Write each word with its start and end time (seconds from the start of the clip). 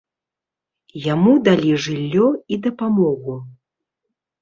Яму 1.13 1.35
далі 1.49 1.71
жыллё 1.85 2.27
і 2.53 2.61
дапамогу. 2.67 3.41